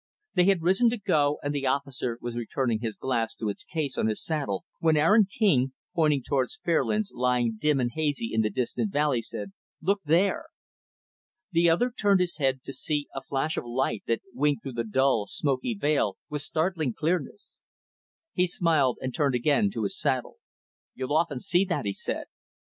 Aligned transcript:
They 0.33 0.45
had 0.45 0.63
risen 0.63 0.89
to 0.89 0.97
go 0.97 1.37
and 1.43 1.53
the 1.53 1.67
officer 1.67 2.17
was 2.21 2.35
returning 2.35 2.79
his 2.79 2.97
glass 2.97 3.35
to 3.35 3.49
its 3.49 3.63
case 3.63 3.99
on 3.99 4.07
his 4.07 4.25
saddle, 4.25 4.65
when 4.79 4.97
Aaron 4.97 5.25
King 5.29 5.73
pointing 5.93 6.23
toward 6.23 6.49
Fairlands, 6.63 7.11
lying 7.13 7.57
dim 7.59 7.79
and 7.79 7.91
hazy 7.93 8.33
in 8.33 8.41
the 8.41 8.49
distant 8.49 8.91
valley 8.91 9.21
said, 9.21 9.51
"Look 9.79 10.01
there!" 10.03 10.45
The 11.51 11.69
other 11.69 11.91
turned 11.91 12.19
his 12.19 12.37
head 12.37 12.61
to 12.63 12.73
see 12.73 13.09
a 13.13 13.21
flash 13.21 13.57
of 13.57 13.63
light 13.65 14.01
that 14.07 14.21
winked 14.33 14.63
through 14.63 14.73
the 14.81 14.83
dull, 14.83 15.27
smoky 15.27 15.75
veil, 15.75 16.17
with 16.29 16.41
startling 16.41 16.93
clearness. 16.95 17.61
He 18.33 18.47
smiled 18.47 18.97
and 19.01 19.13
turned 19.13 19.35
again 19.35 19.69
to 19.69 19.83
his 19.83 19.99
saddle. 19.99 20.37
"You'll 20.95 21.13
often 21.13 21.39
see 21.39 21.63
that," 21.65 21.85
he 21.85 21.93
said. 21.93 22.25